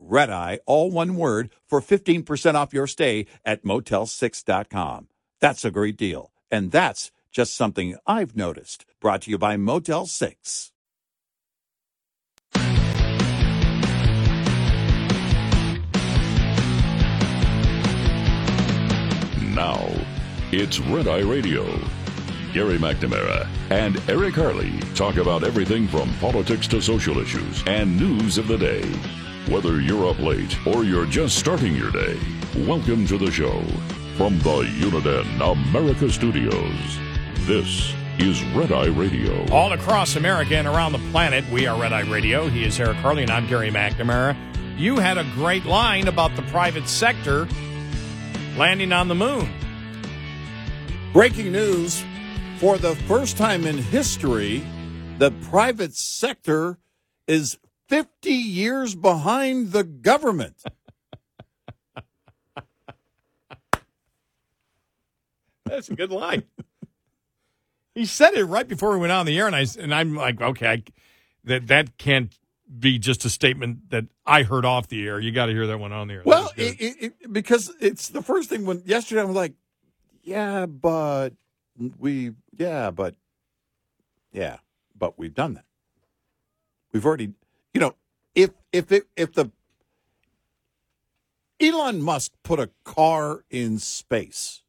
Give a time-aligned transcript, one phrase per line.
[0.00, 5.08] Red Eye, all one word, for 15% off your stay at motel6.com.
[5.40, 6.32] That's a great deal.
[6.50, 8.84] And that's just something I've noticed.
[9.00, 10.72] Brought to you by Motel 6.
[19.54, 19.90] Now,
[20.52, 21.64] it's Red Eye Radio.
[22.52, 28.38] Gary McNamara and Eric Harley talk about everything from politics to social issues and news
[28.38, 29.19] of the day.
[29.48, 32.20] Whether you're up late or you're just starting your day,
[32.54, 33.62] welcome to the show.
[34.16, 36.98] From the Uniden America Studios,
[37.46, 39.50] this is Red Eye Radio.
[39.50, 42.48] All across America and around the planet, we are Red Eye Radio.
[42.48, 44.36] He is Eric Harley, and I'm Gary McNamara.
[44.78, 47.48] You had a great line about the private sector
[48.58, 49.50] landing on the moon.
[51.14, 52.04] Breaking news
[52.58, 54.62] for the first time in history,
[55.18, 56.78] the private sector
[57.26, 57.58] is
[57.90, 60.62] 50 years behind the government.
[65.64, 66.44] That's a good line.
[67.96, 70.40] he said it right before we went on the air, and I and I'm like,
[70.40, 70.84] okay, I,
[71.44, 72.32] that that can't
[72.78, 75.18] be just a statement that I heard off the air.
[75.18, 76.22] You got to hear that one on the air.
[76.24, 79.54] Well, it, it, it, because it's the first thing when yesterday I was like,
[80.22, 81.32] yeah, but
[81.98, 83.16] we, yeah, but,
[84.32, 84.58] yeah,
[84.96, 85.64] but we've done that.
[86.92, 87.32] We've already,
[87.74, 87.94] you know,
[88.34, 89.50] if if it, if the
[91.60, 94.62] Elon Musk put a car in space.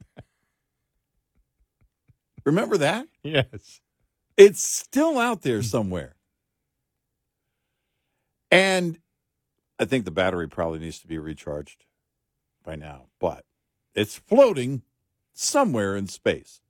[2.43, 3.07] Remember that?
[3.23, 3.79] yes.
[4.35, 6.15] It's still out there somewhere.
[8.49, 8.99] And
[9.79, 11.85] I think the battery probably needs to be recharged
[12.63, 13.45] by now, but
[13.95, 14.81] it's floating
[15.33, 16.61] somewhere in space.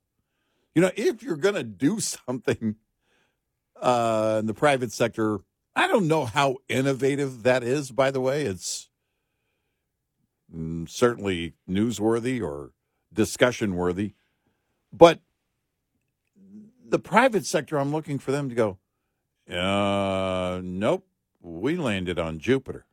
[0.74, 2.76] You know, if you're going to do something
[3.80, 5.40] uh, in the private sector,
[5.74, 8.44] I don't know how innovative that is, by the way.
[8.44, 8.90] It's
[10.54, 12.72] mm, certainly newsworthy or
[13.12, 14.14] discussion worthy.
[14.92, 15.20] But
[16.86, 18.78] the private sector, I'm looking for them to go,
[19.50, 21.06] uh, nope,
[21.40, 22.84] we landed on Jupiter.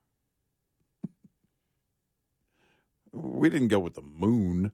[3.12, 4.72] we didn't go with the moon.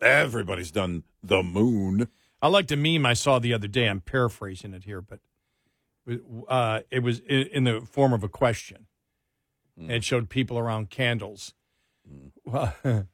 [0.00, 2.08] Everybody's done the moon.
[2.42, 3.88] I liked a meme I saw the other day.
[3.88, 5.20] I'm paraphrasing it here, but
[6.48, 8.86] uh, it was in, in, the form of a question.
[9.80, 9.90] Mm.
[9.90, 11.54] It showed people around candles.
[12.08, 13.06] Mm.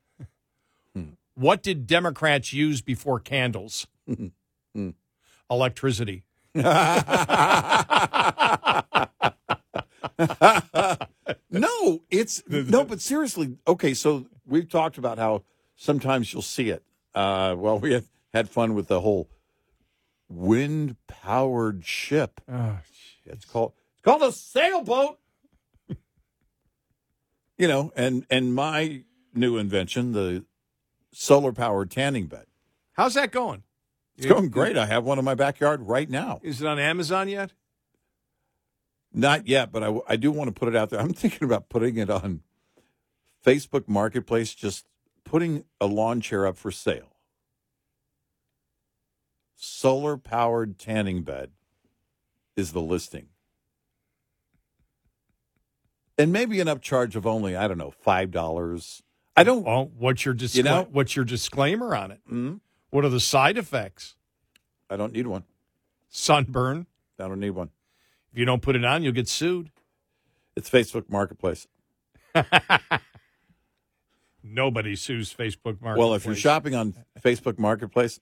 [1.35, 3.87] what did Democrats use before candles?
[4.75, 4.95] Mm.
[5.51, 6.25] Electricity.
[6.55, 6.65] no,
[12.11, 13.93] it's no, but seriously, okay.
[13.93, 15.43] So we've talked about how
[15.77, 16.83] sometimes you'll see it.
[17.15, 18.01] Uh, well, we
[18.33, 19.29] had fun with the whole
[20.33, 22.41] wind powered ship.
[22.51, 22.79] Oh,
[23.25, 25.19] it's called it's called a sailboat.
[27.59, 29.03] you know, and and my
[29.35, 30.45] new invention, the
[31.13, 32.47] solar powered tanning bed.
[32.95, 33.63] How's that going?
[34.17, 34.77] It's going great.
[34.77, 36.39] I have one in my backyard right now.
[36.43, 37.53] Is it on Amazon yet?
[39.13, 41.01] Not yet, but I, I do want to put it out there.
[41.01, 42.41] I'm thinking about putting it on
[43.45, 44.87] Facebook Marketplace, just
[45.25, 47.12] putting a lawn chair up for sale
[49.63, 51.51] solar powered tanning bed
[52.57, 53.29] is the listing.
[56.19, 59.03] And maybe an upcharge of only, I don't know, $5.
[59.37, 59.65] I don't.
[59.65, 60.89] Well, what's your, discla- you know?
[60.91, 62.21] what's your disclaimer on it?
[62.27, 62.57] Mm-hmm.
[62.91, 64.17] What are the side effects?
[64.91, 65.45] I don't need one.
[66.11, 66.87] Sunburn?
[67.19, 67.71] I don't need one.
[68.33, 69.71] If you don't put it on, you'll get sued.
[70.57, 71.67] It's Facebook Marketplace.
[74.43, 75.99] Nobody sues Facebook Marketplace.
[75.99, 78.21] Well, if you're shopping on Facebook Marketplace,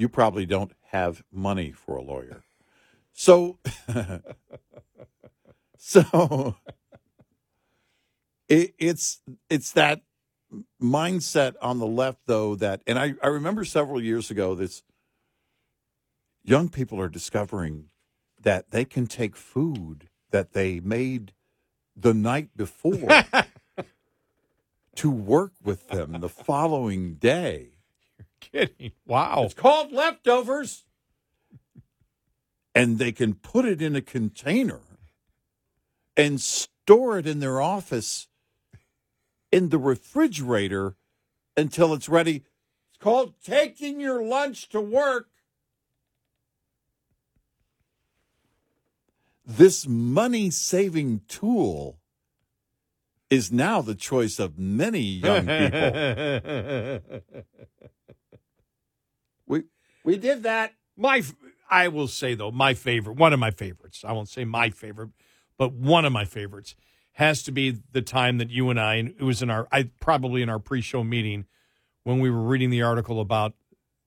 [0.00, 2.42] you probably don't have money for a lawyer.
[3.12, 3.58] So,
[5.76, 6.56] so
[8.48, 9.20] it, it's
[9.50, 10.00] it's that
[10.82, 12.54] mindset on the left, though.
[12.54, 14.82] That and I I remember several years ago this
[16.42, 17.90] young people are discovering
[18.40, 21.34] that they can take food that they made
[21.94, 23.22] the night before
[24.96, 27.79] to work with them the following day.
[28.40, 28.92] Kidding.
[29.06, 29.44] Wow.
[29.44, 30.84] It's called leftovers.
[32.74, 34.80] And they can put it in a container
[36.16, 38.28] and store it in their office
[39.52, 40.94] in the refrigerator
[41.56, 42.44] until it's ready.
[42.90, 45.28] It's called taking your lunch to work.
[49.44, 51.98] This money saving tool
[53.30, 57.00] is now the choice of many young people.
[60.10, 60.74] we did that.
[60.96, 61.22] my,
[61.70, 64.04] I will say though, my favorite, one of my favorites.
[64.06, 65.10] I won't say my favorite,
[65.56, 66.74] but one of my favorites
[67.12, 69.90] has to be the time that you and I, and it was in our, I
[70.00, 71.46] probably in our pre-show meeting
[72.04, 73.54] when we were reading the article about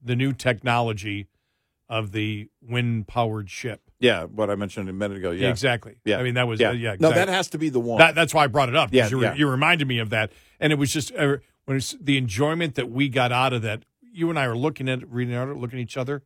[0.01, 1.27] the new technology
[1.87, 3.81] of the wind-powered ship.
[3.99, 5.31] Yeah, what I mentioned a minute ago.
[5.31, 5.95] Yeah, exactly.
[6.03, 6.69] Yeah, I mean that was yeah.
[6.69, 6.95] uh, yeah.
[6.99, 7.99] No, that has to be the one.
[7.99, 8.89] That, that's why I brought it up.
[8.91, 9.35] Yeah, you, re- yeah.
[9.35, 12.89] you reminded me of that, and it was just uh, when it's the enjoyment that
[12.89, 13.83] we got out of that.
[14.13, 16.23] You and I are looking at it, reading it, looking at each other.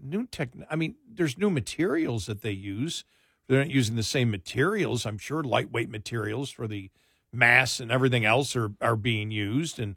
[0.00, 0.50] New tech.
[0.70, 3.04] I mean, there's new materials that they use.
[3.48, 5.06] They're not using the same materials.
[5.06, 6.90] I'm sure lightweight materials for the
[7.32, 9.78] mass and everything else are are being used.
[9.78, 9.96] And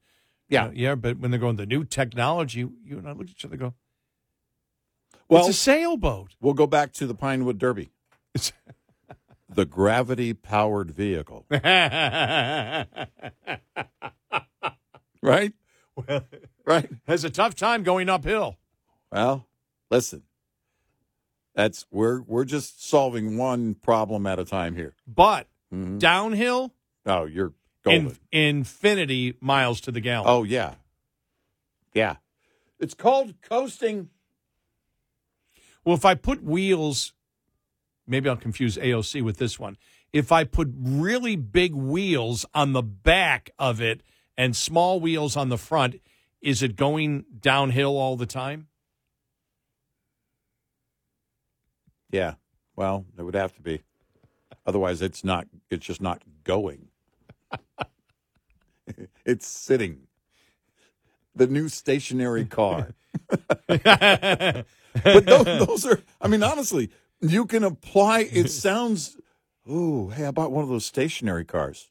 [0.49, 0.65] Yeah.
[0.65, 0.95] you know, yeah.
[0.95, 3.59] But when they're going the new technology, you and I look at each other, and
[3.61, 3.73] go,
[5.29, 6.35] well, it's a sailboat.
[6.41, 7.89] we'll go back to the Pinewood Derby,
[8.33, 8.51] It's-
[9.49, 11.45] the gravity powered vehicle.
[15.21, 15.53] Right,
[15.95, 16.23] well,
[16.65, 16.89] right.
[17.07, 18.57] has a tough time going uphill.
[19.11, 19.47] Well,
[19.89, 20.23] listen,
[21.53, 24.95] that's we're we're just solving one problem at a time here.
[25.07, 25.99] But Mhm.
[25.99, 26.73] downhill,
[27.05, 27.53] Oh, you're
[27.83, 28.17] golden.
[28.31, 30.27] in, infinity miles to the gallon.
[30.29, 30.75] oh yeah,
[31.93, 32.15] yeah.
[32.79, 34.09] It's called coasting.
[35.85, 37.13] Well, if I put wheels,
[38.07, 39.77] maybe I'll confuse AOC with this one.
[40.13, 44.01] If I put really big wheels on the back of it
[44.41, 46.01] and small wheels on the front,
[46.41, 48.69] is it going downhill all the time?
[52.09, 52.33] Yeah.
[52.75, 53.83] Well, it would have to be.
[54.65, 55.45] Otherwise, it's not.
[55.69, 56.87] It's just not going.
[59.25, 60.07] it's sitting.
[61.35, 62.95] The new stationary car.
[63.67, 64.65] but
[65.03, 66.01] those, those are.
[66.19, 66.89] I mean, honestly,
[67.19, 68.21] you can apply.
[68.21, 69.17] It sounds.
[69.69, 71.90] Ooh, hey, I bought one of those stationary cars.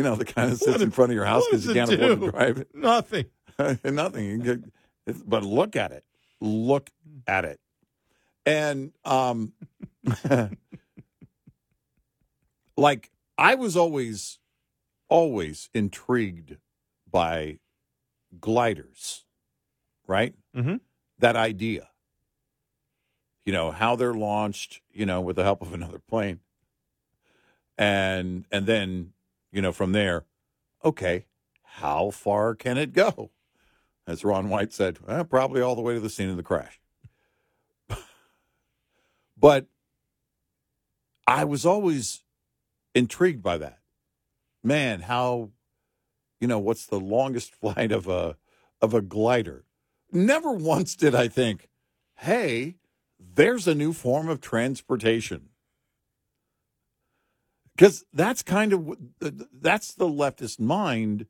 [0.00, 1.92] You know, the kind that sits What in front of your house because you can't
[1.92, 2.68] afford to drive it.
[2.74, 3.26] Nothing.
[3.84, 4.40] Nothing.
[4.40, 6.04] Get- but look at it.
[6.40, 6.88] Look
[7.26, 7.60] at it.
[8.46, 9.52] And um
[12.78, 14.38] like I was always
[15.10, 16.56] always intrigued
[17.10, 17.58] by
[18.40, 19.26] gliders,
[20.06, 20.34] right?
[20.56, 20.76] Mm-hmm.
[21.18, 21.90] That idea.
[23.44, 26.40] You know, how they're launched, you know, with the help of another plane.
[27.76, 29.12] And and then,
[29.52, 30.24] you know, from there,
[30.84, 31.26] okay,
[31.62, 33.30] how far can it go?
[34.06, 36.80] As Ron White said, well, probably all the way to the scene of the crash.
[39.38, 39.66] but
[41.26, 42.24] I was always
[42.94, 43.78] intrigued by that.
[44.62, 45.50] Man, how
[46.40, 48.36] you know, what's the longest flight of a
[48.80, 49.64] of a glider?
[50.10, 51.68] Never once did I think,
[52.16, 52.76] "Hey,
[53.18, 55.49] there's a new form of transportation."
[57.80, 61.26] Cuz that's kind of that's the leftist mind.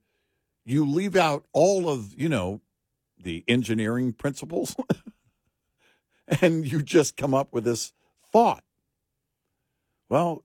[0.66, 2.60] You leave out all of you know
[3.18, 4.76] the engineering principles
[6.42, 7.92] and you just come up with this
[8.32, 8.64] thought.
[10.10, 10.44] Well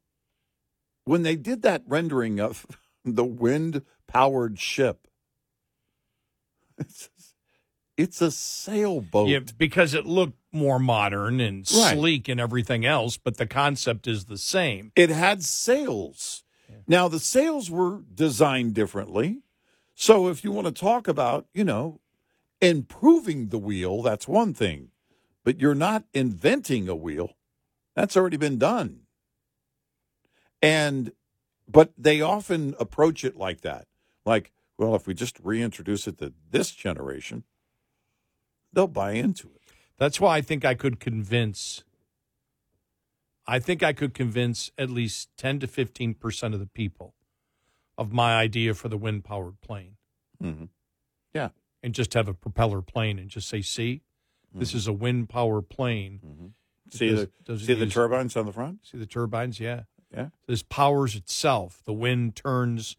[1.06, 2.66] when they did that rendering of
[3.06, 5.08] the wind powered ship
[6.80, 7.10] it's,
[7.98, 9.30] it's a sailboat.
[9.30, 11.96] Yeah, because it looked more modern and Right.
[11.98, 14.92] sleek and everything else, but the concept is the same.
[14.96, 16.44] it had sails.
[16.88, 19.42] Now the sails were designed differently.
[19.96, 22.00] So if you want to talk about, you know,
[22.62, 24.92] improving the wheel, that's one thing.
[25.44, 27.38] But you're not inventing a wheel.
[27.96, 29.02] That's already been done.
[30.62, 31.12] And
[31.68, 33.88] but they often approach it like that.
[34.26, 37.44] Like, well, if we just reintroduce it to this generation,
[38.74, 39.65] they'll buy into it.
[39.98, 41.84] That's why I think I could convince.
[43.48, 47.14] I think I could convince at least ten to fifteen percent of the people
[47.98, 49.96] of my idea for the wind powered plane,
[50.44, 50.66] Mm-hmm.
[51.34, 51.50] Yeah.
[51.84, 54.02] and just have a propeller plane and just say, "See,
[54.54, 56.46] this is a wind powered plane." Mm-hmm.
[56.92, 58.86] See Does- the does see the use- turbines on the front?
[58.86, 59.60] See the turbines?
[59.60, 59.84] Yeah.
[60.14, 60.30] Yeah.
[60.48, 61.82] This powers itself.
[61.86, 62.98] The wind turns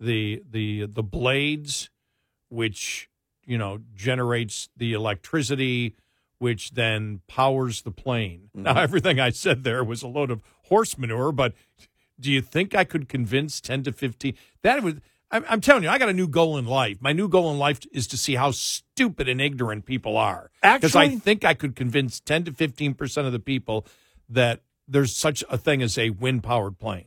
[0.00, 1.88] the the the blades,
[2.48, 3.08] which
[3.46, 5.94] you know generates the electricity,
[6.44, 8.50] which then powers the plane.
[8.54, 8.64] Mm-hmm.
[8.64, 11.54] Now everything I said there was a load of horse manure, but
[12.20, 14.34] do you think I could convince ten to fifteen?
[14.60, 15.00] That would.
[15.30, 16.98] I'm, I'm telling you, I got a new goal in life.
[17.00, 20.50] My new goal in life is to see how stupid and ignorant people are.
[20.62, 23.86] Because I think I could convince 10 to 15% of the people
[24.28, 27.06] that there's such a thing as a wind powered plane.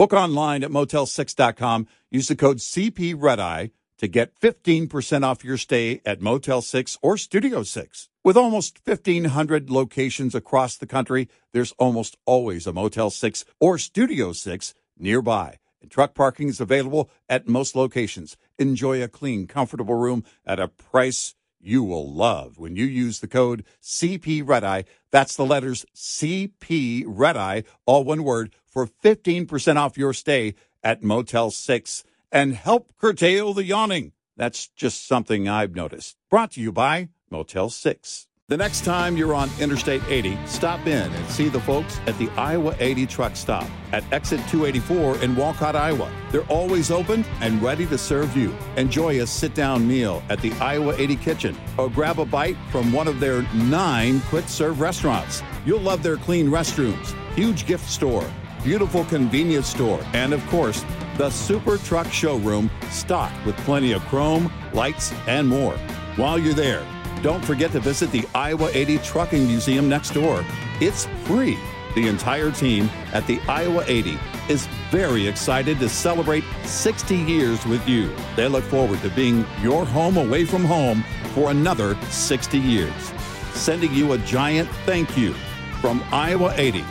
[0.00, 1.86] Book online at motel6.com.
[2.10, 6.96] Use the code CP Red Eye to get 15% off your stay at Motel 6
[7.02, 8.08] or Studio 6.
[8.24, 14.32] With almost 1,500 locations across the country, there's almost always a Motel 6 or Studio
[14.32, 15.58] 6 nearby.
[15.82, 18.38] And truck parking is available at most locations.
[18.58, 23.28] Enjoy a clean, comfortable room at a price you will love when you use the
[23.28, 24.84] code CP Red Eye.
[25.10, 31.02] That's the letters CP Red Eye, all one word, for 15% off your stay at
[31.02, 34.12] Motel 6 and help curtail the yawning.
[34.36, 36.16] That's just something I've noticed.
[36.30, 38.26] Brought to you by Motel 6.
[38.50, 42.28] The next time you're on Interstate 80, stop in and see the folks at the
[42.30, 46.10] Iowa 80 truck stop at exit 284 in Walcott, Iowa.
[46.32, 48.52] They're always open and ready to serve you.
[48.76, 52.92] Enjoy a sit down meal at the Iowa 80 kitchen or grab a bite from
[52.92, 55.44] one of their nine quick serve restaurants.
[55.64, 58.28] You'll love their clean restrooms, huge gift store,
[58.62, 60.84] beautiful convenience store, and of course,
[61.16, 65.76] the Super Truck Showroom stocked with plenty of chrome, lights, and more.
[66.16, 66.86] While you're there,
[67.22, 70.44] don't forget to visit the Iowa 80 Trucking Museum next door.
[70.80, 71.58] It's free.
[71.94, 77.86] The entire team at the Iowa 80 is very excited to celebrate 60 years with
[77.88, 78.14] you.
[78.36, 83.12] They look forward to being your home away from home for another 60 years.
[83.54, 85.34] Sending you a giant thank you
[85.80, 86.84] from Iowa 80,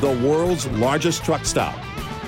[0.00, 1.78] the world's largest truck stop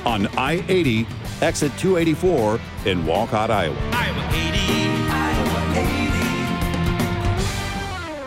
[0.06, 1.06] on I 80,
[1.42, 3.76] exit 284 in Walcott, Iowa.
[3.92, 4.58] Iowa 80.
[5.10, 5.72] Iowa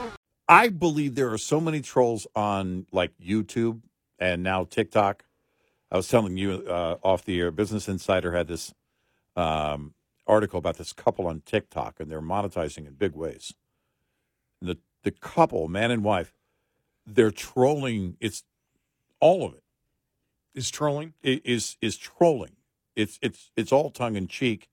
[0.07, 0.12] 80.
[0.48, 3.81] I believe there are so many trolls on like YouTube
[4.19, 5.24] and now TikTok.
[5.91, 8.74] I was telling you uh, off the air, Business Insider had this
[9.36, 9.93] um,
[10.27, 13.53] article about this couple on TikTok, and they're monetizing in big ways.
[14.62, 16.33] And the the couple, man and wife,
[17.05, 18.17] they're trolling.
[18.19, 18.43] It's
[19.21, 19.63] all of it
[20.53, 21.13] Is trolling?
[21.23, 22.57] is is trolling.
[22.95, 24.67] It's it's it's all tongue in cheek,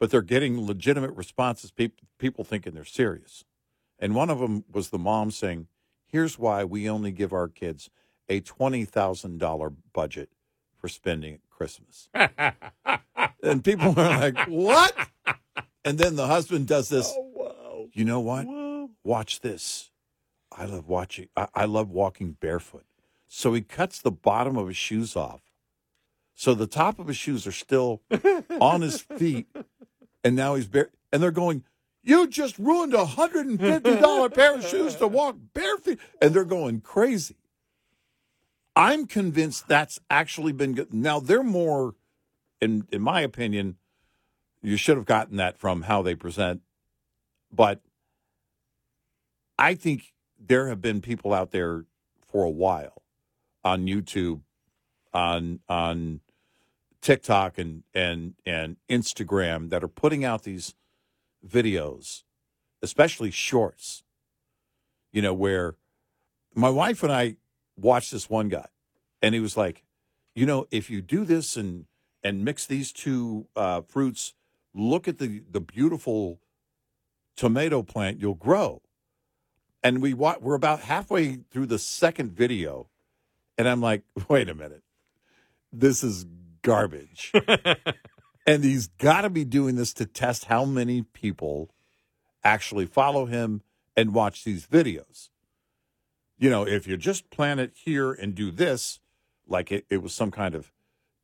[0.00, 1.70] but they're getting legitimate responses.
[1.70, 3.44] People people thinking they're serious,
[3.98, 5.68] and one of them was the mom saying,
[6.06, 7.90] "Here's why we only give our kids
[8.28, 10.30] a twenty thousand dollar budget
[10.76, 12.08] for spending at Christmas."
[13.42, 14.96] and people are like, "What?"
[15.84, 17.06] And then the husband does this.
[17.16, 18.46] Oh, you know what?
[19.04, 19.90] Watch this.
[20.50, 21.28] I love watching.
[21.36, 22.84] I, I love walking barefoot.
[23.28, 25.42] So he cuts the bottom of his shoes off.
[26.34, 28.00] So the top of his shoes are still
[28.60, 29.48] on his feet,
[30.24, 30.90] and now he's bare.
[31.12, 31.64] And they're going,
[32.02, 36.32] "You just ruined a hundred and fifty dollar pair of shoes to walk barefoot," and
[36.32, 37.36] they're going crazy.
[38.74, 40.94] I'm convinced that's actually been good.
[40.94, 41.96] Now they're more,
[42.60, 43.76] in in my opinion,
[44.62, 46.62] you should have gotten that from how they present,
[47.52, 47.80] but
[49.58, 51.84] I think there have been people out there
[52.28, 52.97] for a while
[53.68, 54.40] on YouTube,
[55.12, 56.20] on on
[57.00, 60.74] TikTok and and and Instagram that are putting out these
[61.46, 62.24] videos,
[62.82, 64.02] especially shorts.
[65.12, 65.74] You know, where
[66.54, 67.36] my wife and I
[67.76, 68.68] watched this one guy,
[69.22, 69.84] and he was like,
[70.34, 71.86] you know, if you do this and
[72.22, 74.34] and mix these two uh, fruits,
[74.74, 76.40] look at the the beautiful
[77.36, 78.82] tomato plant you'll grow.
[79.82, 82.88] And we wa- we're about halfway through the second video,
[83.58, 84.84] and I'm like, wait a minute,
[85.72, 86.24] this is
[86.62, 87.32] garbage.
[88.46, 91.70] and he's got to be doing this to test how many people
[92.44, 93.62] actually follow him
[93.96, 95.28] and watch these videos.
[96.38, 99.00] You know, if you just plant it here and do this,
[99.48, 100.72] like it, it was some kind of,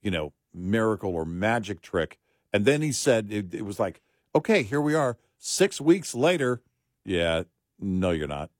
[0.03, 2.19] you know, miracle or magic trick.
[2.53, 4.01] And then he said it, it was like,
[4.35, 6.63] okay, here we are, six weeks later.
[7.05, 7.45] Yeah,
[7.79, 8.51] no, you're not.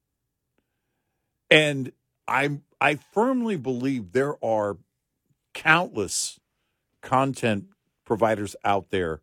[1.51, 1.93] And
[2.29, 4.77] I I firmly believe there are
[5.55, 6.39] countless
[7.01, 7.69] content
[8.05, 9.23] providers out there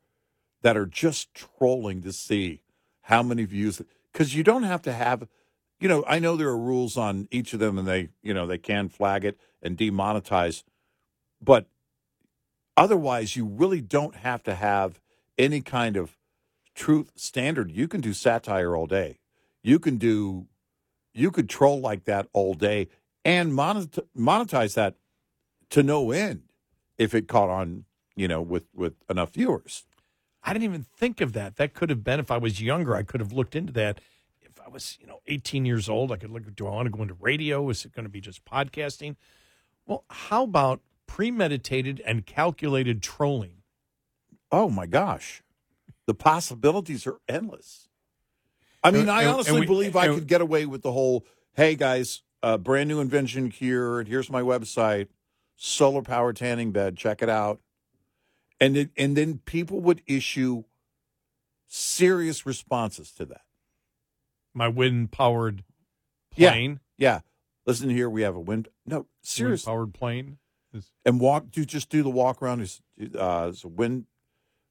[0.63, 2.63] that are just trolling to see
[3.01, 3.79] how many views
[4.11, 5.27] because you don't have to have
[5.79, 8.45] you know, I know there are rules on each of them, and they, you know,
[8.47, 10.63] they can flag it and demonetize,
[11.41, 11.65] but
[12.77, 14.99] otherwise, you really don't have to have
[15.39, 16.17] any kind of
[16.75, 17.71] truth standard.
[17.71, 19.19] You can do satire all day.
[19.63, 20.45] You can do,
[21.13, 22.87] you could troll like that all day
[23.23, 24.95] and monetize that
[25.69, 26.43] to no end
[26.97, 27.85] if it caught on,
[28.15, 29.85] you know, with with enough viewers.
[30.43, 31.57] I didn't even think of that.
[31.57, 32.95] That could have been if I was younger.
[32.95, 33.99] I could have looked into that.
[34.41, 36.43] If I was, you know, 18 years old, I could look.
[36.55, 37.69] Do I want to go into radio?
[37.69, 39.15] Is it going to be just podcasting?
[39.85, 43.57] Well, how about premeditated and calculated trolling?
[44.51, 45.43] Oh my gosh,
[46.07, 47.87] the possibilities are endless.
[48.83, 51.75] I mean, And- I honestly we- believe I could get away with the whole, "Hey
[51.75, 55.07] guys, uh, brand new invention here, here's my website,
[55.55, 56.97] solar power tanning bed.
[56.97, 57.59] Check it out."
[58.59, 60.63] And it, and then people would issue
[61.67, 63.41] serious responses to that.
[64.53, 65.63] My wind powered
[66.31, 66.79] plane.
[66.97, 67.21] Yeah,
[67.65, 68.67] listen here, we have a wind.
[68.85, 70.37] No, serious powered plane.
[70.73, 72.81] Is- and walk do just do the walk around is
[73.17, 74.05] uh it's a wind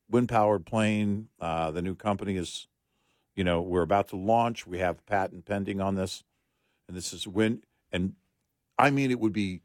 [0.09, 2.69] wind powered plane uh the new company is
[3.37, 6.25] you know we're about to launch we have patent pending on this
[6.91, 8.15] and this is when, and
[8.77, 9.63] i mean it would be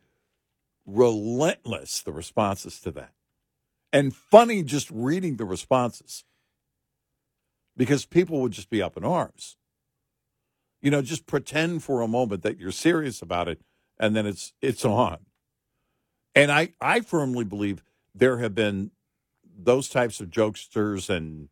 [0.85, 3.11] relentless the responses to that.
[3.91, 6.23] And funny just reading the responses.
[7.75, 9.57] Because people would just be up in arms.
[10.81, 13.59] You know just pretend for a moment that you're serious about it
[13.99, 15.17] and then it's it's on.
[16.35, 17.81] And I, I firmly believe
[18.13, 18.91] there have been
[19.57, 21.49] those types of jokesters and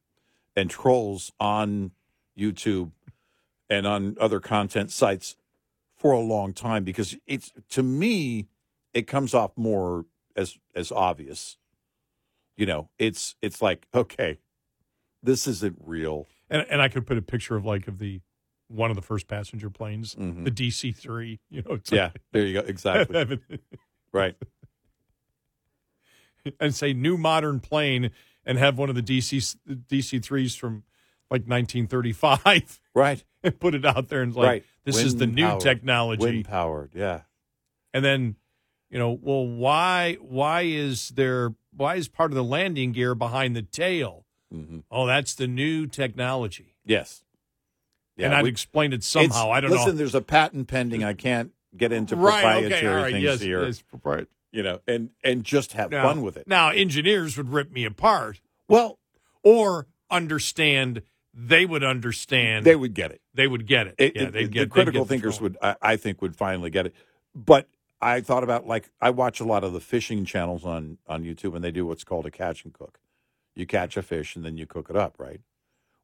[0.56, 1.92] and trolls on
[2.38, 2.92] YouTube
[3.70, 5.36] and on other content sites
[6.04, 8.50] for a long time because it's to me
[8.94, 10.06] it comes off more
[10.36, 11.58] as as obvious.
[12.58, 14.38] You know, it's it's like okay,
[15.24, 16.28] this isn't real.
[16.50, 18.20] And, and I could put a picture of like of the
[18.68, 20.44] one of the first passenger planes, Mhm.
[20.44, 21.40] the DC three.
[21.50, 22.68] You know, Yeah, there you go.
[22.68, 23.40] Exactly
[24.14, 24.36] right.
[26.60, 28.12] and say new modern plane
[28.46, 29.56] and have one of the DC
[29.88, 30.84] DC threes from
[31.32, 33.24] like 1935 Right.
[33.44, 34.64] and put it out there and like Right.
[34.86, 35.62] this is the new Wind-powered.
[35.62, 36.22] technology.
[36.24, 36.92] Wind powered.
[36.94, 37.22] Yeah.
[37.94, 38.36] and then
[38.90, 43.56] you know well why why is there why is part of the landing gear behind
[43.56, 47.24] the tail hmm oh that's the new technology Yes.
[48.18, 51.04] and i'd we- explain it somehow i don't listen, know there's a patent pending.
[51.04, 53.66] I can't get into right proprietary okay all right things yes, here.
[53.66, 56.48] yes propri- You know, and and just have now, fun with it.
[56.48, 59.00] now engineers would rip me apart Well,
[59.44, 61.02] or understand
[61.34, 63.22] they would understand they would get it.
[63.34, 65.58] they would get it, It- yeah it- they'd the get they'd critical get thinkers would,
[65.62, 66.96] I, I think, would finally get it.
[67.36, 67.68] But
[68.02, 71.56] I thought about like I watch a lot of the fishing channels on on YouTube,
[71.56, 73.00] and they do what's called a catch and cook.
[73.56, 75.42] You catch a fish and then you cook it up, right?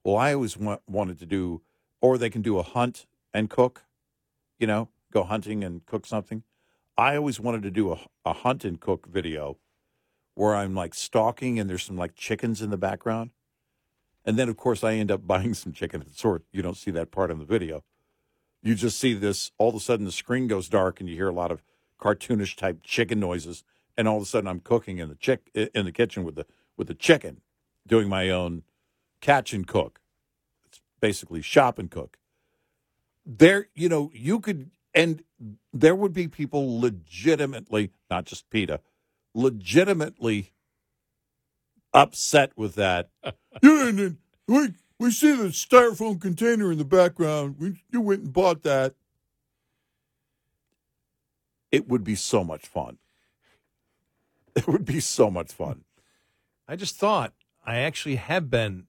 [0.03, 1.61] Well, I always wa- wanted to do,
[2.01, 3.83] or they can do a hunt and cook.
[4.59, 6.43] You know, go hunting and cook something.
[6.97, 9.57] I always wanted to do a, a hunt and cook video
[10.35, 13.31] where I'm like stalking and there's some like chickens in the background.
[14.29, 16.43] And then, of course, I end up buying some chicken and sort.
[16.51, 17.83] You don't see that part in the video.
[18.61, 19.51] You just see this.
[19.57, 21.63] All of a sudden, the screen goes dark, and you hear a lot of
[21.99, 23.63] cartoonish type chicken noises.
[23.97, 26.45] And all of a sudden, I'm cooking in the chick in the kitchen with the
[26.77, 27.41] with the chicken,
[27.87, 28.61] doing my own
[29.19, 29.99] catch and cook.
[30.67, 32.19] It's basically shop and cook.
[33.25, 35.23] There, you know, you could, and
[35.73, 38.79] there would be people legitimately, not just PETA,
[39.33, 40.53] legitimately
[41.93, 43.09] upset with that.
[43.23, 47.55] yeah, and then we we see the styrofoam container in the background.
[47.59, 48.93] We you went and bought that.
[51.71, 52.97] It would be so much fun.
[54.55, 55.83] It would be so much fun.
[56.67, 57.33] I just thought
[57.65, 58.87] I actually have been.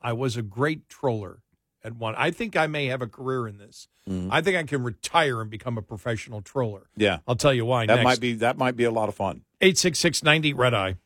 [0.00, 1.40] I was a great troller
[1.82, 2.14] at one.
[2.16, 3.88] I think I may have a career in this.
[4.08, 4.28] Mhm.
[4.30, 6.88] I think I can retire and become a professional troller.
[6.96, 7.86] Yeah, I'll tell you why.
[7.86, 8.04] that next.
[8.04, 9.42] might be that might be a lot of fun.
[9.60, 10.96] eight six six ninety red eye.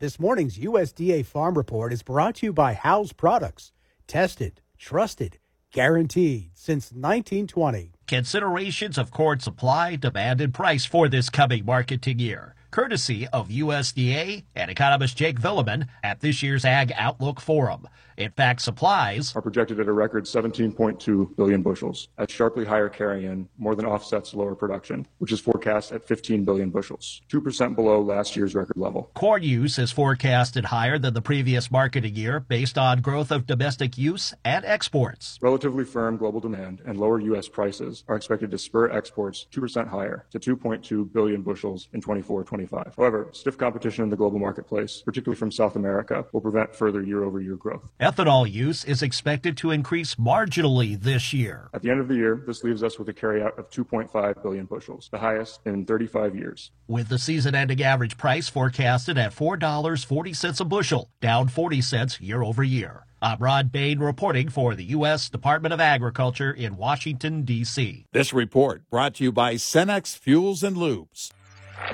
[0.00, 3.70] This morning's USDA Farm Report is brought to you by House Products.
[4.06, 5.38] Tested, trusted,
[5.72, 7.92] guaranteed since 1920.
[8.06, 12.54] Considerations of corn supply, demand, and price for this coming marketing year.
[12.70, 17.86] Courtesy of USDA and economist Jake Villeman at this year's Ag Outlook Forum.
[18.20, 22.08] In fact, supplies are projected at a record 17.2 billion bushels.
[22.18, 26.68] At sharply higher carry-in, more than offsets lower production, which is forecast at 15 billion
[26.68, 29.10] bushels, 2% below last year's record level.
[29.14, 33.96] corn use is forecasted higher than the previous marketing year based on growth of domestic
[33.96, 35.38] use and exports.
[35.40, 37.48] Relatively firm global demand and lower U.S.
[37.48, 42.96] prices are expected to spur exports 2% higher to 2.2 billion bushels in 24-25.
[42.98, 47.24] However, stiff competition in the global marketplace, particularly from South America, will prevent further year
[47.24, 47.90] over year growth.
[48.10, 51.70] Ethanol use is expected to increase marginally this year.
[51.72, 54.66] At the end of the year, this leaves us with a carryout of 2.5 billion
[54.66, 56.72] bushels, the highest in 35 years.
[56.88, 62.42] With the season ending average price forecasted at $4.40 a bushel, down 40 cents year
[62.42, 63.06] over year.
[63.22, 65.28] I'm Rod Bain reporting for the U.S.
[65.28, 68.06] Department of Agriculture in Washington, D.C.
[68.10, 71.30] This report brought to you by Cenex Fuels and Lubes.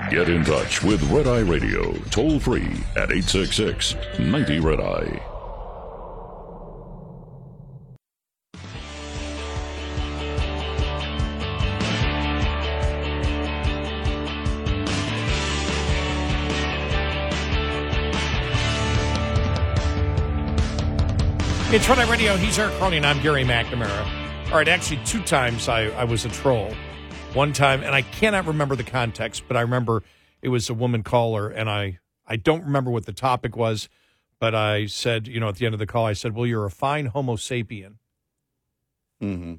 [0.09, 5.36] Get in touch with Red Eye Radio toll free at 866 90 Red Eye.
[21.69, 22.37] It's Red Eye Radio.
[22.37, 24.07] He's Eric and I'm Gary McNamara.
[24.53, 26.73] All right, actually, two times I, I was a troll.
[27.35, 30.05] One time, and I cannot remember the context, but I remember
[30.41, 33.89] it was a woman caller, and I, I don't remember what the topic was,
[34.39, 36.65] but I said, you know, at the end of the call, I said, Well, you're
[36.67, 37.95] a fine Homo sapien.
[39.21, 39.55] Mm-hmm.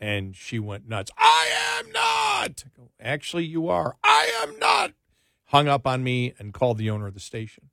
[0.00, 1.12] And she went nuts.
[1.16, 1.48] I
[1.78, 2.64] am not.
[2.66, 3.94] I go, Actually, you are.
[4.02, 4.92] I am not.
[5.46, 7.70] Hung up on me and called the owner of the station.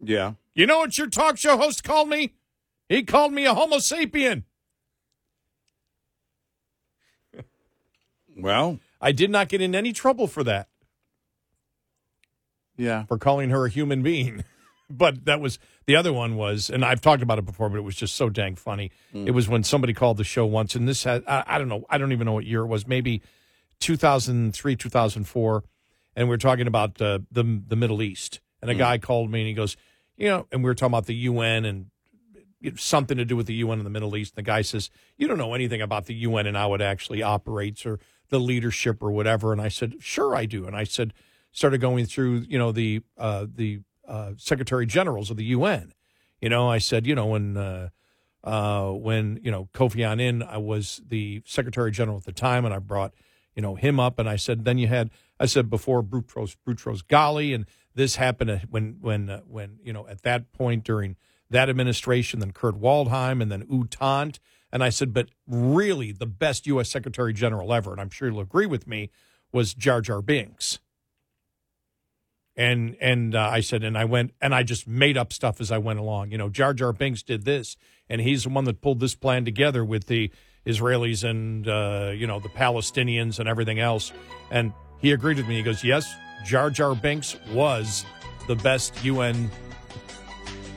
[0.00, 0.32] Yeah.
[0.54, 2.32] You know what your talk show host called me?
[2.92, 4.44] He called me a Homo sapien.
[8.36, 10.68] Well, I did not get in any trouble for that,
[12.76, 13.06] yeah.
[13.06, 14.44] for calling her a human being.
[14.90, 17.82] but that was the other one was, and I've talked about it before, but it
[17.82, 18.90] was just so dang funny.
[19.14, 21.86] It was when somebody called the show once, and this had, I, I don't know,
[21.88, 23.22] I don't even know what year it was, maybe
[23.80, 25.64] 2003, 2004.
[26.14, 28.40] And we are talking about uh, the, the Middle East.
[28.60, 29.78] And a guy called me and he goes,
[30.16, 31.86] you know, and we were talking about the UN and
[32.76, 34.34] something to do with the UN in the Middle East.
[34.36, 37.22] And the guy says, You don't know anything about the UN and how it actually
[37.22, 37.98] operates or
[38.28, 39.52] the leadership or whatever.
[39.52, 40.66] And I said, Sure, I do.
[40.66, 41.12] And I said,
[41.52, 45.92] started going through, you know, the uh, the uh, Secretary Generals of the UN.
[46.40, 47.90] You know, I said, you know, when uh,
[48.42, 52.74] uh, when you know Kofi Annan, I was the Secretary General at the time, and
[52.74, 53.12] I brought
[53.54, 57.04] you know him up, and I said, then you had, I said before Boutros Boutros
[57.04, 61.16] Ghali, and this happened when when uh, when you know at that point during
[61.52, 63.88] that administration, then Kurt Waldheim, and then U.
[64.74, 66.90] And I said, but really, the best U.S.
[66.90, 69.10] Secretary General ever, and I'm sure you'll agree with me,
[69.52, 70.80] was Jar Jar Binks.
[72.56, 75.70] And and uh, I said, and I went and I just made up stuff as
[75.70, 76.32] I went along.
[76.32, 77.76] You know, Jar Jar Binks did this,
[78.10, 80.30] and he's the one that pulled this plan together with the
[80.66, 84.12] Israelis and uh, you know the Palestinians and everything else.
[84.50, 85.56] And he agreed with me.
[85.56, 88.04] He goes, yes, Jar Jar Binks was
[88.46, 89.50] the best UN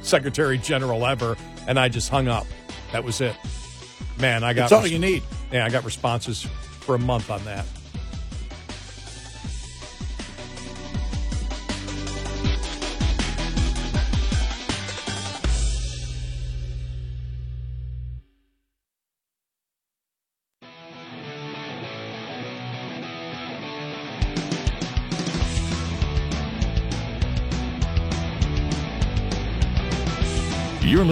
[0.06, 1.36] Secretary General ever,
[1.68, 2.46] and I just hung up.
[2.92, 3.36] That was it.
[4.20, 5.24] Man, I got That's all you need.
[5.52, 6.44] yeah, I got responses
[6.82, 7.66] for a month on that.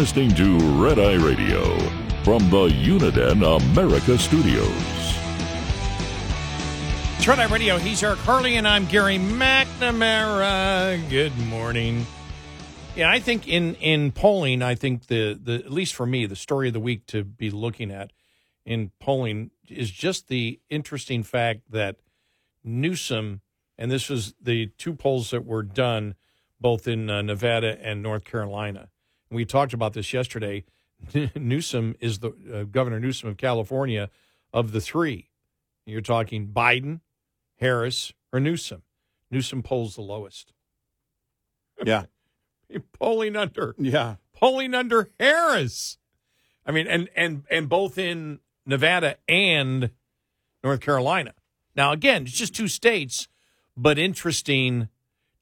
[0.03, 1.77] Listening to Red Eye Radio
[2.25, 4.67] from the Uniden America Studios.
[7.15, 7.77] It's Red Eye Radio.
[7.77, 11.09] He's Eric Harley, and I'm Gary McNamara.
[11.09, 12.05] Good morning.
[12.97, 16.35] Yeah, I think in in polling, I think the the at least for me, the
[16.35, 18.11] story of the week to be looking at
[18.65, 21.95] in polling is just the interesting fact that
[22.61, 23.39] Newsom,
[23.77, 26.15] and this was the two polls that were done
[26.59, 28.89] both in uh, Nevada and North Carolina.
[29.33, 30.63] We talked about this yesterday.
[31.35, 34.09] Newsom is the uh, Governor Newsom of California
[34.53, 35.29] of the three.
[35.85, 37.01] You're talking Biden,
[37.59, 38.83] Harris, or Newsom.
[39.29, 40.53] Newsom polls the lowest.
[41.85, 42.03] Yeah.
[42.97, 44.15] polling under Yeah.
[44.33, 45.97] polling under Harris.
[46.65, 49.89] I mean, and and and both in Nevada and
[50.63, 51.33] North Carolina.
[51.75, 53.27] Now, again, it's just two states,
[53.75, 54.87] but interesting,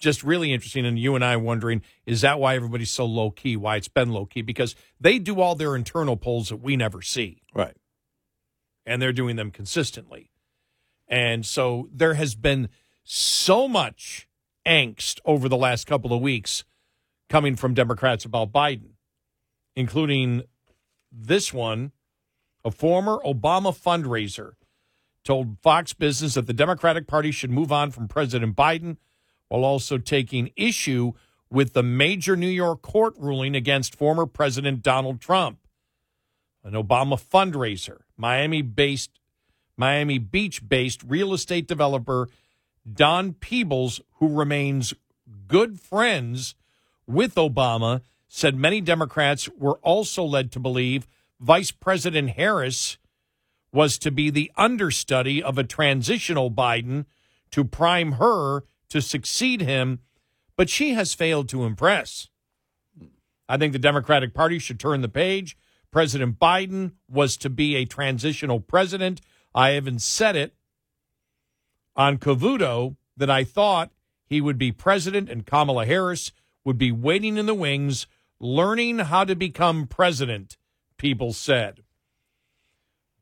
[0.01, 0.85] just really interesting.
[0.85, 3.55] And you and I wondering, is that why everybody's so low key?
[3.55, 4.41] Why it's been low key?
[4.41, 7.77] Because they do all their internal polls that we never see Right.
[8.85, 10.31] and they're doing them consistently.
[11.07, 12.69] And so there has been
[13.03, 14.27] so much
[14.65, 16.63] angst over the last couple of weeks
[17.29, 18.91] coming from Democrats about Biden,
[19.75, 20.43] including
[21.11, 21.91] this one.
[22.63, 24.51] A former Obama fundraiser
[25.23, 28.97] told Fox Business that the Democratic Party should move on from President Biden
[29.51, 31.11] while also taking issue
[31.49, 35.59] with the major New York court ruling against former President Donald Trump.
[36.63, 39.19] An Obama fundraiser, Miami based,
[39.75, 42.29] Miami Beach based real estate developer
[42.89, 44.93] Don Peebles, who remains
[45.49, 46.55] good friends
[47.05, 51.07] with Obama, said many Democrats were also led to believe
[51.41, 52.97] Vice President Harris
[53.73, 57.03] was to be the understudy of a transitional Biden
[57.49, 59.99] to prime her to succeed him,
[60.55, 62.29] but she has failed to impress.
[63.49, 65.57] I think the Democratic Party should turn the page.
[65.91, 69.21] President Biden was to be a transitional president.
[69.55, 70.53] I even said it
[71.95, 73.91] on Cavuto that I thought
[74.25, 76.31] he would be president and Kamala Harris
[76.63, 78.07] would be waiting in the wings,
[78.39, 80.57] learning how to become president,
[80.97, 81.83] Peebles said.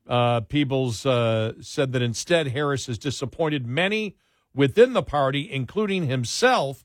[0.06, 4.16] Uh, Peebles uh, said that instead, Harris has disappointed many
[4.54, 6.84] within the party, including himself.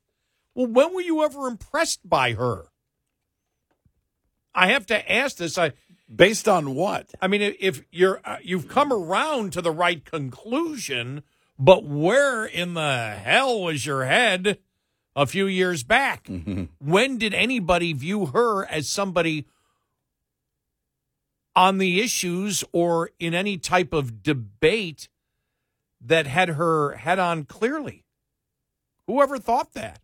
[0.53, 2.67] Well, when were you ever impressed by her?
[4.53, 5.57] I have to ask this.
[5.57, 5.73] I
[6.13, 7.13] based on what?
[7.21, 11.23] I mean, if you're uh, you've come around to the right conclusion,
[11.59, 14.59] but where in the hell was your head
[15.15, 16.25] a few years back?
[16.25, 16.65] Mm-hmm.
[16.79, 19.45] When did anybody view her as somebody
[21.55, 25.07] on the issues or in any type of debate
[26.05, 28.03] that had her head on clearly.
[29.07, 29.99] Whoever thought that?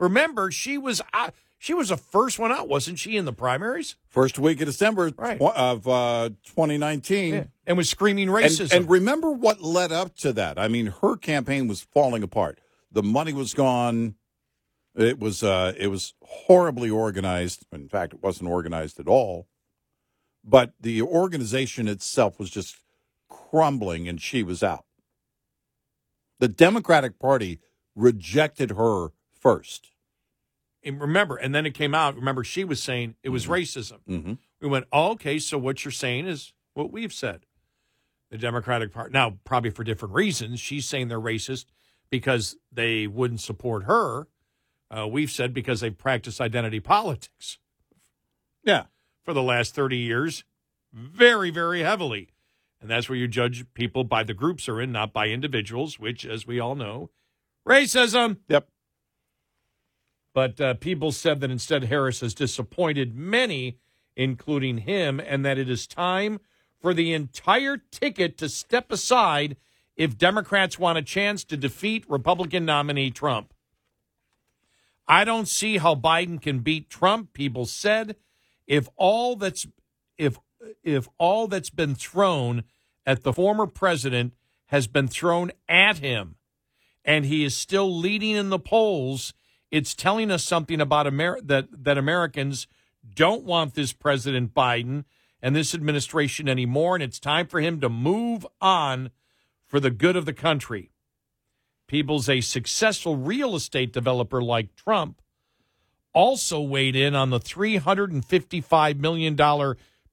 [0.00, 3.96] Remember, she was uh, she was the first one out, wasn't she, in the primaries?
[4.08, 5.40] First week of December right.
[5.40, 7.34] of uh, 2019.
[7.34, 7.44] Yeah.
[7.66, 8.62] And was screaming racism.
[8.62, 10.58] And, and remember what led up to that.
[10.58, 12.60] I mean, her campaign was falling apart.
[12.92, 14.14] The money was gone.
[14.94, 17.66] It was uh, it was horribly organized.
[17.72, 19.48] In fact, it wasn't organized at all
[20.48, 22.76] but the organization itself was just
[23.50, 24.84] crumbling and she was out.
[26.40, 27.60] The Democratic Party
[27.94, 29.90] rejected her first.
[30.84, 32.14] And remember, and then it came out.
[32.14, 33.52] Remember, she was saying it was mm-hmm.
[33.52, 33.98] racism.
[34.08, 34.32] Mm-hmm.
[34.60, 37.46] We went, oh, okay, so what you're saying is what we've said.
[38.30, 41.66] The Democratic Party, now, probably for different reasons, she's saying they're racist
[42.10, 44.28] because they wouldn't support her.
[44.90, 47.58] Uh, we've said because they practice identity politics.
[48.62, 48.84] Yeah
[49.28, 50.42] for the last 30 years
[50.90, 52.30] very, very heavily.
[52.80, 56.24] And that's where you judge people by the groups they're in, not by individuals, which,
[56.24, 57.10] as we all know,
[57.66, 58.38] racism.
[58.48, 58.68] Yep.
[60.32, 63.78] But uh, Peebles said that instead Harris has disappointed many,
[64.14, 66.38] including him, and that it is time
[66.80, 69.56] for the entire ticket to step aside
[69.96, 73.52] if Democrats want a chance to defeat Republican nominee Trump.
[75.08, 78.14] I don't see how Biden can beat Trump, Peebles said
[78.68, 79.66] if all that's
[80.18, 80.38] if
[80.82, 82.64] if all that's been thrown
[83.06, 84.34] at the former president
[84.66, 86.36] has been thrown at him
[87.04, 89.32] and he is still leading in the polls
[89.70, 92.66] it's telling us something about Amer- that that Americans
[93.14, 95.04] don't want this president Biden
[95.42, 99.10] and this administration anymore and it's time for him to move on
[99.66, 100.90] for the good of the country.
[101.86, 105.20] Peebles a successful real estate developer like Trump
[106.12, 109.36] also weighed in on the $355 million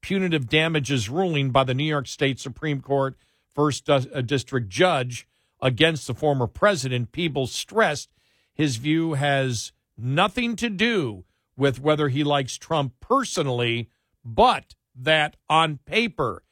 [0.06, 3.18] punitive damages ruling by the New York State Supreme Court
[3.56, 5.28] First uh, District Judge
[5.60, 7.12] against the former president.
[7.12, 8.12] Peebles stressed
[8.54, 11.26] his view has nothing to do
[11.58, 13.90] with whether he likes Trump personally,
[14.24, 16.44] but that on paper,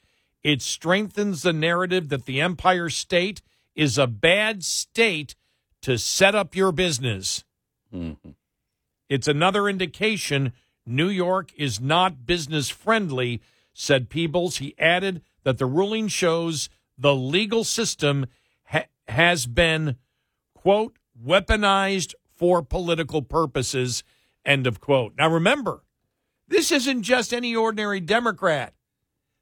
[0.44, 3.44] it strengthens the narrative that the Empire State
[3.76, 5.36] is a bad state
[5.84, 7.44] to set up your business.
[7.94, 8.32] Mm-hmm.
[9.10, 10.54] It's another indication
[10.86, 13.42] New York is not business friendly,
[13.74, 14.58] said Peebles.
[14.58, 18.26] He added that the ruling shows the legal system
[18.66, 19.98] ha- has been,
[20.54, 24.04] quote, weaponized for political purposes,
[24.46, 25.14] end of quote.
[25.18, 25.84] Now remember,
[26.48, 28.74] this isn't just any ordinary Democrat.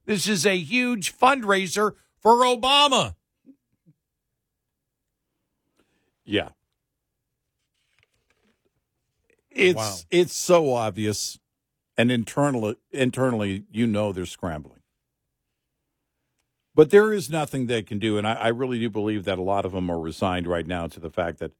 [0.05, 3.15] This is a huge fundraiser for Obama.
[6.23, 6.49] Yeah.
[9.51, 9.95] It's wow.
[10.09, 11.39] it's so obvious,
[11.97, 14.79] and internally internally you know they're scrambling.
[16.73, 19.41] But there is nothing they can do, and I, I really do believe that a
[19.43, 21.51] lot of them are resigned right now to the fact that,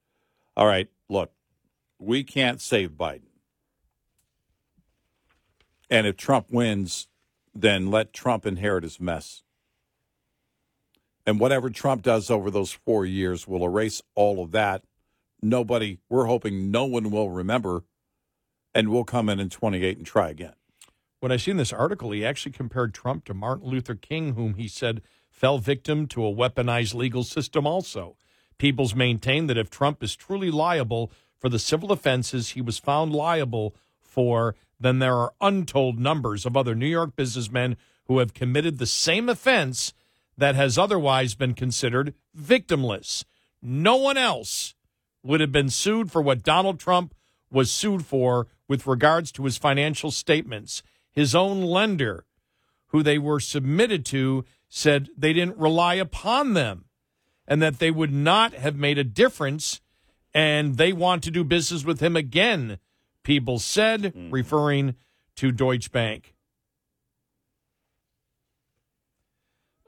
[0.56, 1.32] all right, look,
[1.98, 3.28] we can't save Biden,
[5.90, 7.08] and if Trump wins,
[7.54, 9.42] then let Trump inherit his mess.
[11.26, 14.82] And whatever Trump does over those four years will erase all of that
[15.42, 17.84] nobody, we're hoping no one will remember,
[18.74, 20.54] and we'll come in in 28 and try again.
[21.20, 24.68] When I seen this article, he actually compared Trump to Martin Luther King, whom he
[24.68, 28.16] said fell victim to a weaponized legal system also.
[28.58, 33.12] Peebles maintained that if Trump is truly liable for the civil offenses he was found
[33.12, 37.76] liable for, then there are untold numbers of other New York businessmen
[38.06, 39.92] who have committed the same offense
[40.36, 43.24] that has otherwise been considered victimless.
[43.60, 44.74] No one else
[45.22, 47.14] would have been sued for what Donald Trump
[47.50, 50.82] was sued for with regards to his financial statements.
[51.10, 52.24] His own lender,
[52.88, 56.86] who they were submitted to, said they didn't rely upon them
[57.46, 59.80] and that they would not have made a difference
[60.32, 62.78] and they want to do business with him again,
[63.22, 64.94] Peebles said, referring
[65.36, 66.34] to Deutsche Bank.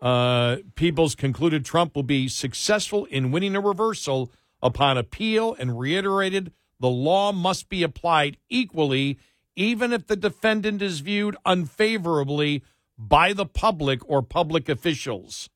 [0.02, 4.30] Uh, Peebles concluded Trump will be successful in winning a reversal
[4.64, 9.18] upon appeal and reiterated the law must be applied equally,
[9.54, 12.64] even if the defendant is viewed unfavorably
[12.98, 15.48] by the public or public officials.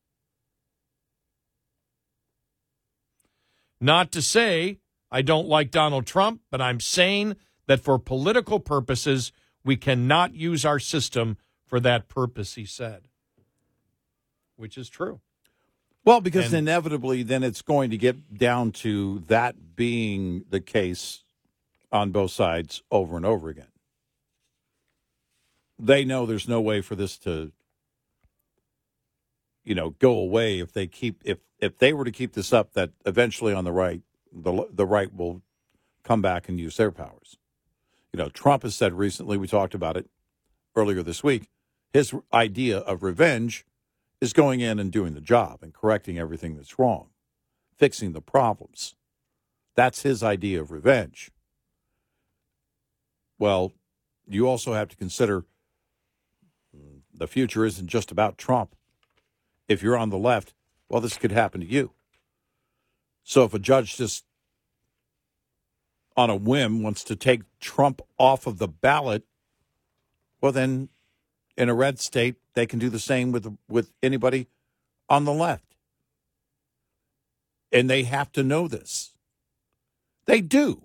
[3.80, 4.78] Not to say
[5.10, 9.32] I don't like Donald Trump, but I'm saying that for political purposes,
[9.64, 13.08] we cannot use our system for that purpose, he said.
[14.56, 15.20] Which is true.
[16.08, 21.22] Well, because And- inevitably, then it's going to get down to that being the case
[21.92, 23.68] on both sides over and over again.
[25.78, 27.52] They know there's no way for this to,
[29.64, 32.72] you know, go away if they keep if if they were to keep this up.
[32.72, 34.00] That eventually, on the right,
[34.32, 35.42] the the right will
[36.04, 37.36] come back and use their powers.
[38.14, 39.36] You know, Trump has said recently.
[39.36, 40.08] We talked about it
[40.74, 41.50] earlier this week.
[41.92, 43.66] His idea of revenge
[44.20, 47.08] is going in and doing the job and correcting everything that's wrong,
[47.76, 48.94] fixing the problems.
[49.76, 51.30] That's his idea of revenge.
[53.38, 53.72] Well,
[54.26, 55.44] you also have to consider
[57.14, 58.74] the future isn't just about Trump.
[59.68, 60.54] If you're on the left,
[60.88, 61.92] well, this could happen to you.
[63.22, 64.24] So if a judge just
[66.16, 69.24] on a whim wants to take Trump off of the ballot,
[70.40, 70.88] well, then
[71.58, 74.46] in a red state, they can do the same with with anybody
[75.08, 75.74] on the left.
[77.72, 79.12] And they have to know this.
[80.24, 80.84] They do.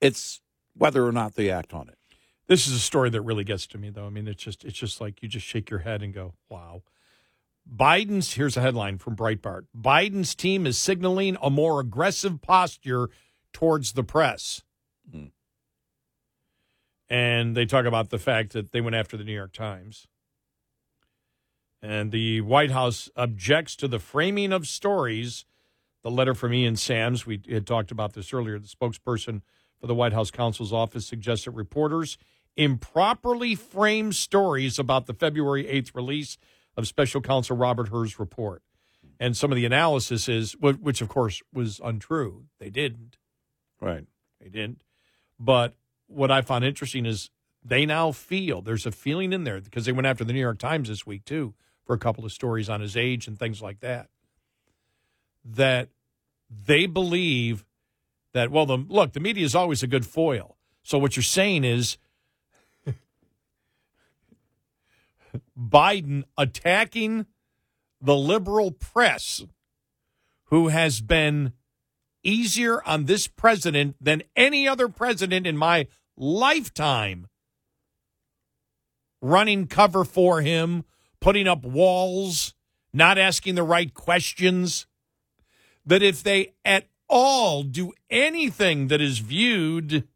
[0.00, 0.40] It's
[0.74, 1.98] whether or not they act on it.
[2.46, 4.06] This is a story that really gets to me, though.
[4.06, 6.82] I mean, it's just it's just like you just shake your head and go, "Wow."
[7.68, 13.08] Biden's here's a headline from Breitbart: Biden's team is signaling a more aggressive posture
[13.52, 14.62] towards the press,
[15.10, 15.26] Hmm.
[17.08, 20.06] And they talk about the fact that they went after the New York Times,
[21.82, 25.44] and the White House objects to the framing of stories.
[26.02, 28.58] The letter from Ian Sams, we had talked about this earlier.
[28.58, 29.40] The spokesperson
[29.80, 32.18] for the White House counsel's office suggests that reporters
[32.56, 36.36] improperly frame stories about the February 8th release
[36.76, 38.62] of special counsel Robert Hur's report.
[39.18, 42.44] And some of the analysis is, which of course was untrue.
[42.58, 43.16] They didn't.
[43.80, 44.06] Right.
[44.40, 44.82] They didn't.
[45.38, 45.74] But
[46.14, 47.30] what I found interesting is
[47.64, 50.58] they now feel there's a feeling in there because they went after the New York
[50.58, 53.80] Times this week too for a couple of stories on his age and things like
[53.80, 54.08] that.
[55.44, 55.88] That
[56.50, 57.64] they believe
[58.32, 60.56] that well, the look, the media is always a good foil.
[60.82, 61.96] So what you're saying is
[65.58, 67.26] Biden attacking
[68.00, 69.42] the liberal press
[70.46, 71.54] who has been
[72.22, 77.28] easier on this president than any other president in my lifetime.
[79.20, 80.84] Running cover for him,
[81.20, 82.54] putting up walls,
[82.92, 84.86] not asking the right questions.
[85.86, 90.06] That if they at all do anything that is viewed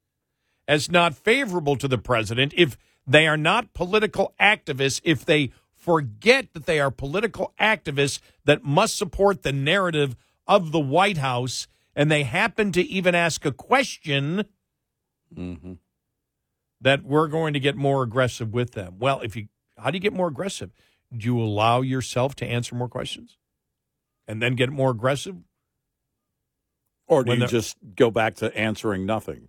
[0.67, 6.53] as not favorable to the president, if they are not political activists, if they forget
[6.53, 12.11] that they are political activists that must support the narrative of the White House, and
[12.11, 14.45] they happen to even ask a question,
[15.37, 15.75] Mm-hmm.
[16.81, 18.97] That we're going to get more aggressive with them.
[18.99, 20.71] Well, if you, how do you get more aggressive?
[21.17, 23.37] Do you allow yourself to answer more questions
[24.27, 25.37] and then get more aggressive?
[27.07, 29.49] Or do you just go back to answering nothing,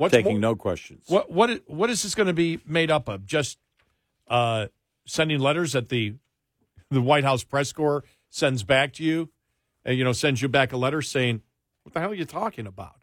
[0.00, 1.04] What's taking more- no questions?
[1.08, 3.26] What what is, what is this going to be made up of?
[3.26, 3.58] Just
[4.28, 4.68] uh,
[5.04, 6.14] sending letters that the
[6.90, 9.28] the White House press corps sends back to you,
[9.84, 11.42] and you know sends you back a letter saying,
[11.82, 12.96] "What the hell are you talking about?"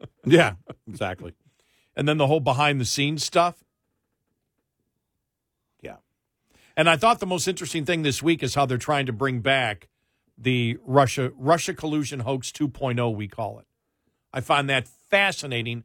[0.28, 0.54] Yeah,
[0.88, 1.32] exactly.
[1.96, 3.64] And then the whole behind the scenes stuff.
[5.80, 5.96] Yeah.
[6.76, 9.40] And I thought the most interesting thing this week is how they're trying to bring
[9.40, 9.88] back
[10.36, 13.66] the Russia Russia collusion hoax 2.0 we call it.
[14.32, 15.84] I find that fascinating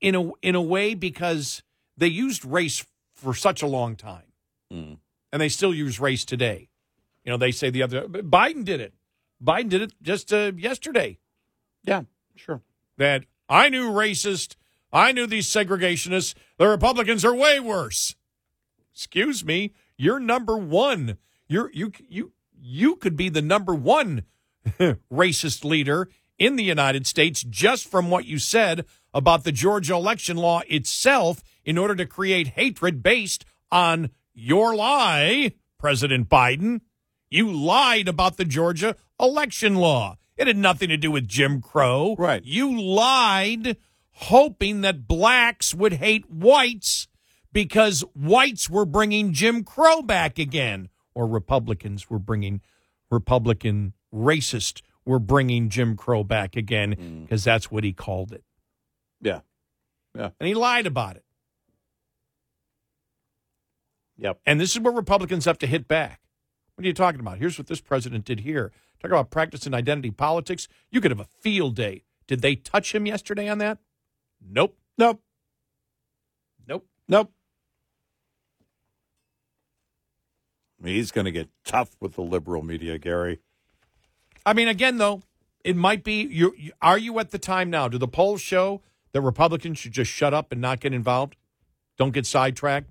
[0.00, 1.62] in a in a way because
[1.96, 4.32] they used race for such a long time.
[4.72, 4.98] Mm.
[5.32, 6.68] And they still use race today.
[7.24, 8.94] You know, they say the other Biden did it.
[9.42, 11.18] Biden did it just uh, yesterday
[11.84, 12.02] Yeah,
[12.36, 12.60] sure.
[12.98, 14.56] that I knew racist,
[14.92, 18.14] I knew these segregationists, the Republicans are way worse.
[18.92, 21.16] Excuse me, you're number one.
[21.46, 24.24] You're you you you could be the number one
[25.12, 30.36] racist leader in the United States just from what you said about the Georgia election
[30.36, 36.80] law itself in order to create hatred based on your lie, President Biden.
[37.30, 40.16] You lied about the Georgia election law.
[40.36, 42.16] It had nothing to do with Jim Crow.
[42.18, 42.42] Right.
[42.44, 43.76] You lied
[44.12, 47.08] hoping that blacks would hate whites
[47.52, 52.60] because whites were bringing Jim Crow back again, or Republicans were bringing
[53.10, 57.22] Republican racist were bringing Jim Crow back again hmm.
[57.22, 58.44] because that's what he called it.
[59.20, 59.40] Yeah.
[60.14, 60.30] Yeah.
[60.38, 61.24] And he lied about it.
[64.18, 64.40] Yep.
[64.44, 66.20] And this is where Republicans have to hit back.
[66.74, 67.38] What are you talking about?
[67.38, 68.72] Here's what this president did here.
[69.00, 70.68] Talk about practicing identity politics.
[70.90, 72.04] You could have a field day.
[72.26, 73.78] Did they touch him yesterday on that?
[74.48, 74.76] Nope.
[74.98, 75.22] Nope.
[76.66, 76.86] Nope.
[77.08, 77.32] Nope.
[80.82, 83.40] He's going to get tough with the liberal media, Gary.
[84.46, 85.22] I mean, again, though,
[85.62, 86.22] it might be.
[86.22, 87.88] You, you are you at the time now?
[87.88, 88.80] Do the polls show
[89.12, 91.36] that Republicans should just shut up and not get involved?
[91.98, 92.90] Don't get sidetracked.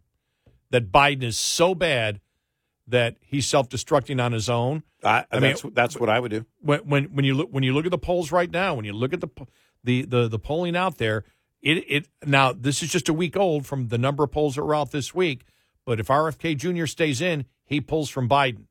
[0.69, 2.21] That Biden is so bad
[2.87, 4.83] that he's self-destructing on his own.
[5.03, 6.45] I, I mean, that's, that's what I would do.
[6.61, 8.93] when when when you look when you look at the polls right now, when you
[8.93, 9.29] look at the
[9.83, 11.23] the the, the polling out there,
[11.61, 14.63] it it now this is just a week old from the number of polls that
[14.63, 15.43] were out this week.
[15.85, 16.85] But if RFK Jr.
[16.85, 18.65] stays in, he pulls from Biden,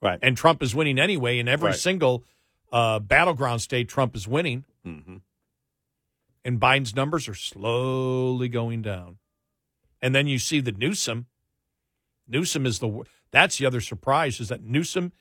[0.00, 0.18] Right.
[0.22, 1.78] and Trump is winning anyway in every Right.
[1.78, 2.24] single
[2.72, 3.88] uh, battleground state.
[3.88, 5.16] Trump is winning, hmm
[6.44, 9.18] and Biden's numbers are slowly going down.
[10.00, 11.26] And then you see the Newsom.
[12.26, 15.12] Newsom is the that's the other surprise is that Newsom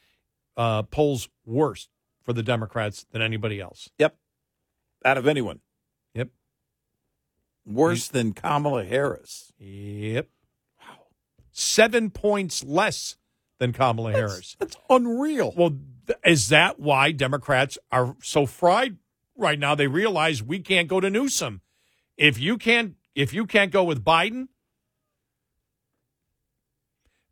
[0.57, 1.89] uh, polls worse
[2.23, 3.89] for the Democrats than anybody else.
[3.99, 4.15] Yep.
[5.05, 5.59] Out of anyone.
[7.65, 9.51] Worse than Kamala Harris.
[9.59, 10.27] Yep.
[10.79, 10.85] Wow.
[11.51, 13.17] Seven points less
[13.59, 14.55] than Kamala Harris.
[14.59, 15.53] That's unreal.
[15.55, 18.97] Well, th- is that why Democrats are so fried
[19.37, 19.75] right now?
[19.75, 21.61] They realize we can't go to Newsom.
[22.17, 24.47] If you can't, if you can't go with Biden,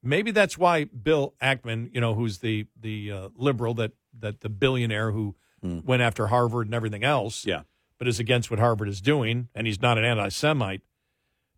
[0.04, 4.50] maybe that's why Bill Ackman, you know, who's the the uh, liberal that that the
[4.50, 7.64] billionaire who went after Harvard and everything else, Yeah.
[8.00, 10.82] But is against what Harvard is doing, and he's not an anti-Semite.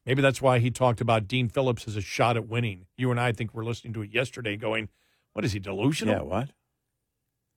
[0.05, 2.87] Maybe that's why he talked about Dean Phillips as a shot at winning.
[2.97, 4.89] You and I, I think, were listening to it yesterday, going,
[5.33, 6.49] "What is he delusional?" Yeah, what?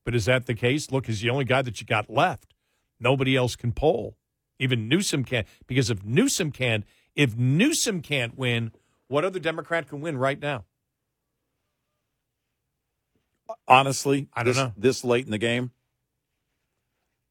[0.05, 0.93] But is that the case?
[0.93, 2.55] Look, he's the only guy that you got left.
[3.01, 4.17] Nobody else can poll.
[4.59, 5.47] Even Newsom can't.
[5.67, 8.73] Because if Newsom can't, if Newsom can't win,
[9.09, 10.65] what other Democrat can win right now?
[13.67, 14.73] Honestly, I don't this, know.
[14.77, 15.71] this late in the game,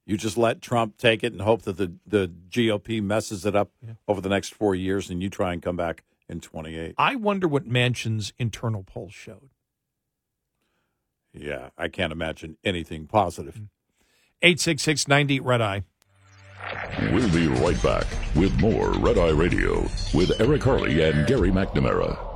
[0.06, 3.72] you just let Trump take it and hope that the, the GOP messes it up
[4.08, 6.96] over the next four years and you try and come back in 28.
[6.98, 9.50] I wonder what Manchin's internal poll showed.
[11.34, 13.56] Yeah, I can't imagine anything positive.
[13.56, 13.70] Mm.
[14.42, 15.84] 866 90 Red Eye.
[17.12, 19.82] We'll be right back with more Red Eye Radio
[20.14, 22.33] with Eric Harley and Gary McNamara.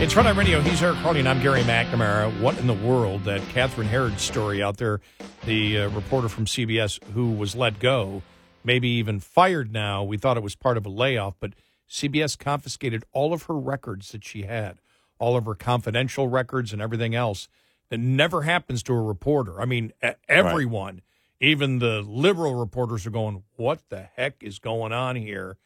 [0.00, 0.60] It's Eye Radio.
[0.60, 2.40] He's Eric Harley, and I'm Gary McNamara.
[2.40, 3.24] What in the world?
[3.24, 5.00] That Catherine Herridge story out there,
[5.44, 8.22] the uh, reporter from CBS who was let go,
[8.62, 10.04] maybe even fired now.
[10.04, 11.54] We thought it was part of a layoff, but
[11.90, 14.78] CBS confiscated all of her records that she had,
[15.18, 17.48] all of her confidential records and everything else.
[17.90, 19.60] That never happens to a reporter.
[19.60, 19.92] I mean,
[20.28, 21.02] everyone,
[21.40, 25.56] even the liberal reporters, are going, What the heck is going on here?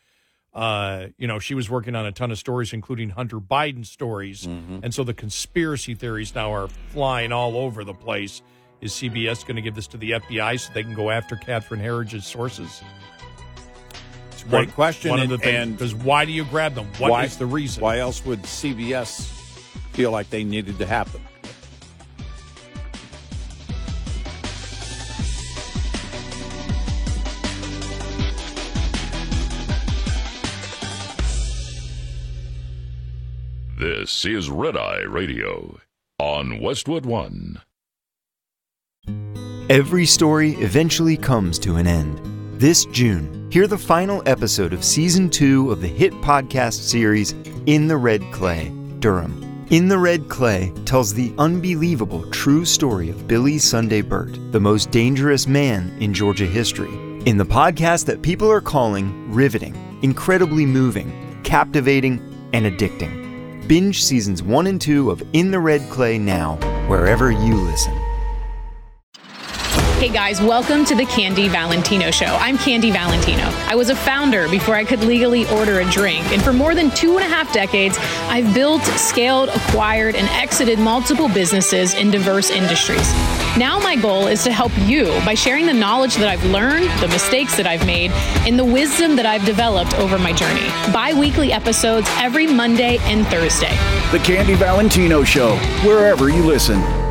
[0.55, 4.45] Uh, you know, she was working on a ton of stories, including Hunter Biden stories.
[4.47, 8.43] And so the conspiracy theories now are flying all over the place.
[8.81, 11.81] Is CBS going to give this to the FBI so they can go after Catherine
[11.81, 12.83] Herridge's sources?
[14.33, 16.87] It's a Great question, One of the things, because why do you grab them?
[16.99, 17.81] What is the reason?
[17.81, 19.29] Why else would CBS
[19.93, 21.23] feel like they needed to have them?
[34.03, 35.79] This is Red Eye Radio
[36.19, 37.61] on Westwood One.
[39.71, 42.21] Every story eventually comes to an end.
[42.61, 47.37] This June, hear the final episode of season two of the hit podcast series
[47.67, 49.65] In the Red Clay, Durham.
[49.71, 54.91] In the Red Clay tells the unbelievable true story of Billy Sunday Birt, the most
[54.91, 56.93] dangerous man in Georgia history.
[57.25, 62.19] In the podcast that people are calling riveting, incredibly moving, captivating,
[62.53, 63.22] and addicting.
[63.69, 66.57] Binge seasons one and two of In the Red Clay now,
[66.89, 67.97] wherever you listen.
[69.99, 72.37] Hey guys, welcome to the Candy Valentino Show.
[72.41, 73.45] I'm Candy Valentino.
[73.69, 76.91] I was a founder before I could legally order a drink, and for more than
[76.91, 82.51] two and a half decades, I've built, scaled, acquired, and exited multiple businesses in diverse
[82.51, 83.13] industries.
[83.59, 87.09] Now, my goal is to help you by sharing the knowledge that I've learned, the
[87.09, 88.11] mistakes that I've made,
[88.47, 90.69] and the wisdom that I've developed over my journey.
[90.91, 93.77] Bi weekly episodes every Monday and Thursday.
[94.11, 97.02] The Candy Valentino Show, wherever you listen.